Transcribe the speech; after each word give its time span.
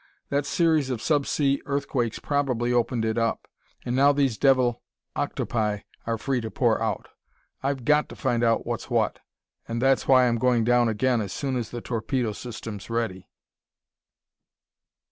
That 0.29 0.47
series 0.47 0.89
of 0.89 0.99
sub 0.99 1.27
sea 1.27 1.61
earthquakes 1.67 2.17
probably 2.17 2.73
opened 2.73 3.05
it 3.05 3.19
up; 3.19 3.47
and 3.85 3.95
now 3.95 4.11
these 4.11 4.35
devil 4.35 4.81
octopi 5.15 5.81
are 6.07 6.17
free 6.17 6.41
to 6.41 6.49
pour 6.49 6.81
out. 6.81 7.09
I've 7.61 7.85
got 7.85 8.09
to 8.09 8.15
find 8.15 8.43
out 8.43 8.65
what's 8.65 8.89
what, 8.89 9.19
and 9.67 9.79
that's 9.79 10.07
why 10.07 10.27
I'm 10.27 10.39
going 10.39 10.63
down 10.63 10.89
again 10.89 11.21
as 11.21 11.31
soon 11.33 11.55
as 11.55 11.69
the 11.69 11.81
torpedo 11.81 12.31
system's 12.31 12.89
ready!" 12.89 13.29